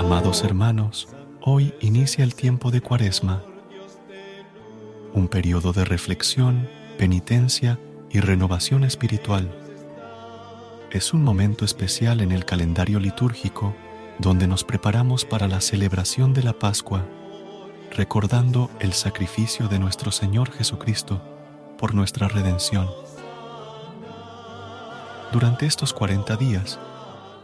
Amados 0.00 0.44
hermanos, 0.44 1.08
hoy 1.42 1.74
inicia 1.82 2.24
el 2.24 2.34
tiempo 2.34 2.70
de 2.70 2.80
Cuaresma, 2.80 3.42
un 5.12 5.28
periodo 5.28 5.74
de 5.74 5.84
reflexión, 5.84 6.70
penitencia 6.96 7.78
y 8.08 8.20
renovación 8.20 8.84
espiritual. 8.84 9.54
Es 10.90 11.12
un 11.12 11.22
momento 11.22 11.66
especial 11.66 12.22
en 12.22 12.32
el 12.32 12.46
calendario 12.46 12.98
litúrgico 12.98 13.76
donde 14.18 14.46
nos 14.46 14.64
preparamos 14.64 15.26
para 15.26 15.48
la 15.48 15.60
celebración 15.60 16.32
de 16.32 16.44
la 16.44 16.54
Pascua, 16.54 17.04
recordando 17.94 18.70
el 18.80 18.94
sacrificio 18.94 19.68
de 19.68 19.78
nuestro 19.78 20.12
Señor 20.12 20.50
Jesucristo 20.50 21.20
por 21.76 21.94
nuestra 21.94 22.26
redención. 22.26 22.88
Durante 25.30 25.66
estos 25.66 25.92
40 25.92 26.36
días, 26.36 26.78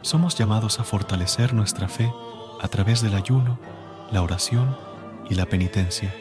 somos 0.00 0.38
llamados 0.38 0.80
a 0.80 0.84
fortalecer 0.84 1.52
nuestra 1.52 1.86
fe 1.86 2.10
a 2.60 2.68
través 2.68 3.02
del 3.02 3.14
ayuno, 3.14 3.58
la 4.10 4.22
oración 4.22 4.76
y 5.28 5.34
la 5.34 5.46
penitencia. 5.46 6.14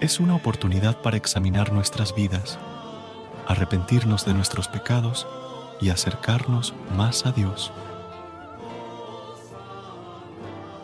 Es 0.00 0.20
una 0.20 0.34
oportunidad 0.34 1.02
para 1.02 1.16
examinar 1.16 1.72
nuestras 1.72 2.14
vidas, 2.14 2.58
arrepentirnos 3.46 4.24
de 4.24 4.34
nuestros 4.34 4.68
pecados 4.68 5.26
y 5.80 5.90
acercarnos 5.90 6.74
más 6.96 7.26
a 7.26 7.32
Dios. 7.32 7.72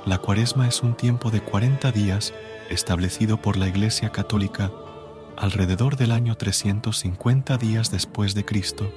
La 0.04 0.18
cuaresma 0.18 0.68
es 0.68 0.82
un 0.82 0.94
tiempo 0.94 1.30
de 1.30 1.40
40 1.40 1.90
días 1.92 2.32
establecido 2.70 3.38
por 3.38 3.56
la 3.56 3.68
Iglesia 3.68 4.10
Católica 4.10 4.70
alrededor 5.36 5.96
del 5.96 6.12
año 6.12 6.36
350 6.36 7.58
días 7.58 7.90
después 7.90 8.34
de 8.34 8.44
Cristo, 8.44 8.90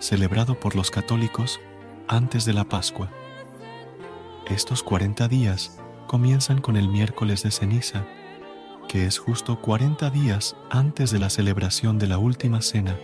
celebrado 0.00 0.58
por 0.58 0.74
los 0.74 0.90
católicos 0.90 1.60
antes 2.08 2.44
de 2.44 2.52
la 2.52 2.64
Pascua. 2.64 3.10
Estos 4.50 4.82
40 4.82 5.28
días 5.28 5.78
comienzan 6.08 6.60
con 6.60 6.76
el 6.76 6.88
miércoles 6.88 7.44
de 7.44 7.52
ceniza, 7.52 8.04
que 8.88 9.06
es 9.06 9.16
justo 9.16 9.60
40 9.60 10.10
días 10.10 10.56
antes 10.70 11.12
de 11.12 11.20
la 11.20 11.30
celebración 11.30 12.00
de 12.00 12.08
la 12.08 12.18
última 12.18 12.60
cena, 12.60 12.98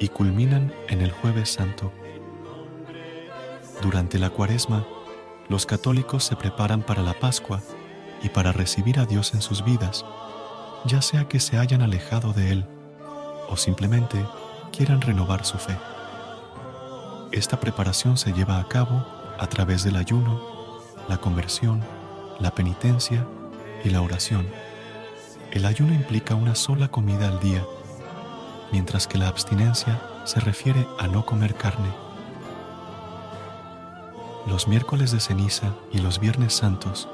y 0.00 0.08
culminan 0.08 0.72
en 0.88 1.02
el 1.02 1.12
jueves 1.12 1.50
santo. 1.50 1.92
Durante 3.82 4.18
la 4.18 4.30
cuaresma, 4.30 4.86
los 5.50 5.66
católicos 5.66 6.24
se 6.24 6.36
preparan 6.36 6.80
para 6.80 7.02
la 7.02 7.12
Pascua 7.12 7.60
y 8.22 8.30
para 8.30 8.52
recibir 8.52 8.98
a 8.98 9.04
Dios 9.04 9.34
en 9.34 9.42
sus 9.42 9.62
vidas, 9.62 10.06
ya 10.86 11.02
sea 11.02 11.28
que 11.28 11.38
se 11.38 11.58
hayan 11.58 11.82
alejado 11.82 12.32
de 12.32 12.52
Él 12.52 12.66
o 13.50 13.58
simplemente 13.58 14.24
quieran 14.72 15.02
renovar 15.02 15.44
su 15.44 15.58
fe. 15.58 15.76
Esta 17.30 17.60
preparación 17.60 18.16
se 18.16 18.32
lleva 18.32 18.58
a 18.58 18.68
cabo 18.68 19.15
a 19.38 19.46
través 19.46 19.84
del 19.84 19.96
ayuno, 19.96 20.40
la 21.08 21.18
conversión, 21.18 21.82
la 22.40 22.54
penitencia 22.54 23.26
y 23.84 23.90
la 23.90 24.02
oración. 24.02 24.46
El 25.52 25.64
ayuno 25.64 25.94
implica 25.94 26.34
una 26.34 26.54
sola 26.54 26.88
comida 26.88 27.28
al 27.28 27.40
día, 27.40 27.64
mientras 28.72 29.06
que 29.06 29.18
la 29.18 29.28
abstinencia 29.28 30.00
se 30.24 30.40
refiere 30.40 30.86
a 30.98 31.06
no 31.06 31.24
comer 31.24 31.54
carne. 31.54 31.90
Los 34.46 34.68
miércoles 34.68 35.12
de 35.12 35.20
ceniza 35.20 35.74
y 35.92 35.98
los 35.98 36.20
viernes 36.20 36.54
santos 36.54 37.08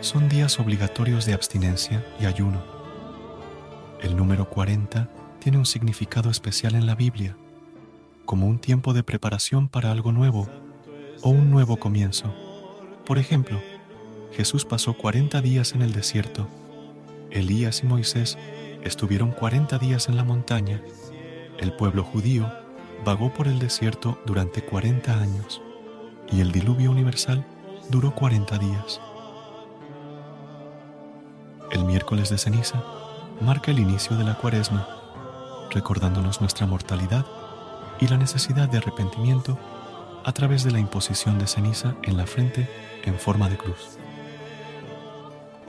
son 0.00 0.28
días 0.28 0.60
obligatorios 0.60 1.24
de 1.24 1.34
abstinencia 1.34 2.04
y 2.20 2.26
ayuno. 2.26 2.62
El 4.00 4.16
número 4.16 4.48
40 4.48 5.08
tiene 5.40 5.58
un 5.58 5.66
significado 5.66 6.30
especial 6.30 6.74
en 6.74 6.86
la 6.86 6.94
Biblia, 6.94 7.36
como 8.24 8.46
un 8.46 8.58
tiempo 8.58 8.92
de 8.92 9.02
preparación 9.02 9.68
para 9.68 9.90
algo 9.90 10.12
nuevo 10.12 10.48
o 11.22 11.30
un 11.30 11.50
nuevo 11.50 11.78
comienzo. 11.78 12.32
Por 13.04 13.18
ejemplo, 13.18 13.60
Jesús 14.32 14.64
pasó 14.64 14.94
40 14.94 15.40
días 15.40 15.72
en 15.72 15.82
el 15.82 15.92
desierto. 15.92 16.46
Elías 17.30 17.82
y 17.82 17.86
Moisés 17.86 18.38
estuvieron 18.82 19.32
40 19.32 19.78
días 19.78 20.08
en 20.08 20.16
la 20.16 20.24
montaña. 20.24 20.82
El 21.58 21.72
pueblo 21.72 22.04
judío 22.04 22.50
vagó 23.04 23.32
por 23.32 23.48
el 23.48 23.58
desierto 23.58 24.20
durante 24.26 24.62
40 24.62 25.18
años 25.18 25.60
y 26.30 26.40
el 26.40 26.52
diluvio 26.52 26.90
universal 26.90 27.44
duró 27.88 28.14
40 28.14 28.58
días. 28.58 29.00
El 31.70 31.84
miércoles 31.84 32.30
de 32.30 32.38
ceniza 32.38 32.82
marca 33.40 33.70
el 33.70 33.78
inicio 33.78 34.16
de 34.16 34.24
la 34.24 34.34
cuaresma, 34.34 34.88
recordándonos 35.70 36.40
nuestra 36.40 36.66
mortalidad 36.66 37.26
y 38.00 38.08
la 38.08 38.16
necesidad 38.16 38.68
de 38.68 38.78
arrepentimiento 38.78 39.58
a 40.28 40.32
través 40.32 40.62
de 40.62 40.70
la 40.70 40.78
imposición 40.78 41.38
de 41.38 41.46
ceniza 41.46 41.94
en 42.02 42.18
la 42.18 42.26
frente 42.26 42.68
en 43.04 43.18
forma 43.18 43.48
de 43.48 43.56
cruz. 43.56 43.96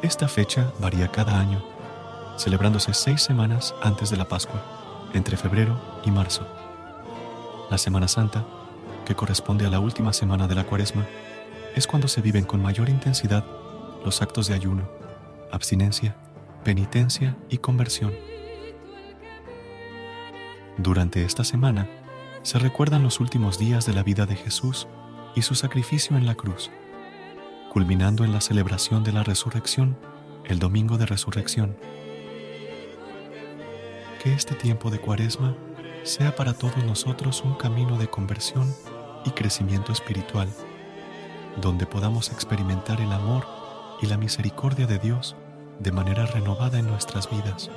Esta 0.02 0.28
fecha 0.28 0.74
varía 0.81 1.08
cada 1.08 1.40
año, 1.40 1.64
celebrándose 2.38 2.94
seis 2.94 3.22
semanas 3.22 3.74
antes 3.81 4.09
de 4.09 4.18
la 4.18 4.28
Pascua, 4.28 5.09
entre 5.14 5.38
febrero 5.38 5.79
y 6.03 6.11
marzo. 6.11 6.46
La 7.72 7.78
Semana 7.78 8.09
Santa, 8.09 8.46
que 9.06 9.16
corresponde 9.16 9.66
a 9.66 9.70
la 9.70 9.79
última 9.79 10.11
semana 10.11 10.46
de 10.46 10.56
la 10.56 10.66
Cuaresma, 10.66 11.08
es 11.73 11.88
cuando 11.88 12.09
se 12.09 12.22
viven 12.22 12.44
con 12.44 12.62
mayor 12.62 12.90
intensidad 12.90 13.46
los 14.03 14.22
actos 14.22 14.47
de 14.47 14.55
ayuno, 14.55 14.90
abstinencia, 15.53 16.17
penitencia 16.66 17.38
y 17.50 17.59
conversión. 17.59 18.12
Durante 20.78 21.23
esta 21.23 21.46
semana 21.46 21.88
se 22.44 22.58
recuerdan 22.59 23.03
los 23.03 23.20
últimos 23.20 23.59
días 23.59 23.86
de 23.86 23.94
la 23.94 24.03
vida 24.03 24.26
de 24.26 24.36
Jesús 24.36 24.88
y 25.36 25.41
su 25.41 25.56
sacrificio 25.56 26.18
en 26.18 26.26
la 26.26 26.36
cruz, 26.36 26.72
culminando 27.72 28.24
en 28.24 28.32
la 28.32 28.41
celebración 28.41 29.03
de 29.03 29.12
la 29.12 29.24
resurrección 29.24 29.97
el 30.46 30.59
domingo 30.59 30.97
de 30.97 31.06
resurrección. 31.06 31.78
Que 34.24 34.34
este 34.34 34.56
tiempo 34.56 34.90
de 34.90 35.00
cuaresma 35.00 35.56
sea 36.03 36.36
para 36.36 36.53
todos 36.53 36.84
nosotros 36.84 37.44
un 37.44 37.56
camino 37.56 37.97
de 37.97 38.09
conversión 38.09 38.74
y 39.26 39.32
crecimiento 39.32 39.91
espiritual, 39.91 40.50
donde 41.62 41.86
podamos 41.86 42.32
experimentar 42.32 43.02
el 43.02 43.12
amor 43.12 43.46
y 44.02 44.08
la 44.08 44.18
misericordia 44.18 44.88
de 44.88 44.97
Dios 44.97 45.36
de 45.80 45.91
manera 45.91 46.26
renovada 46.26 46.80
en 46.80 46.88
nuestras 46.88 47.30
vidas. 47.30 47.70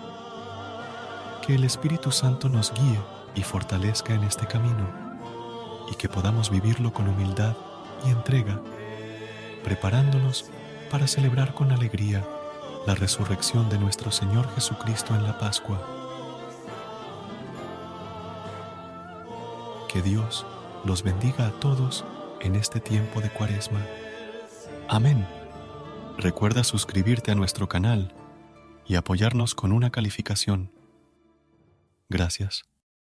Que 1.47 1.57
el 1.57 1.65
Espíritu 1.65 2.13
Santo 2.13 2.49
nos 2.49 2.73
guíe 2.73 2.99
y 3.35 3.43
fortalezca 3.43 4.15
en 4.15 4.25
este 4.25 4.47
camino 4.47 4.89
y 5.91 5.95
que 5.95 6.09
podamos 6.09 6.51
vivirlo 6.51 6.93
con 6.93 7.09
humildad 7.09 7.57
y 8.07 8.11
entrega, 8.11 8.61
preparándonos 9.65 10.47
para 10.91 11.07
celebrar 11.07 11.55
con 11.55 11.73
alegría 11.73 12.25
la 12.87 12.95
resurrección 12.95 13.69
de 13.69 13.79
nuestro 13.79 14.11
Señor 14.11 14.53
Jesucristo 14.55 15.15
en 15.15 15.23
la 15.23 15.39
Pascua. 15.39 15.81
Que 19.89 20.03
Dios 20.03 20.47
los 20.85 21.03
bendiga 21.03 21.47
a 21.47 21.53
todos 21.53 22.05
en 22.41 22.57
este 22.57 22.81
tiempo 22.81 23.21
de 23.21 23.31
Cuaresma. 23.31 23.81
Amén. 24.89 25.27
Recuerda 26.19 26.65
suscribirte 26.65 27.31
a 27.31 27.35
nuestro 27.35 27.69
canal 27.69 28.15
y 28.87 28.97
apoyarnos 28.97 29.55
con 29.55 29.73
una 29.73 29.91
calificación. 29.91 30.73
Gracias. 32.09 32.72